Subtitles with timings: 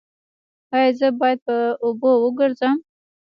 [0.75, 1.55] ایا زه باید په
[1.85, 2.75] اوبو وګرځم؟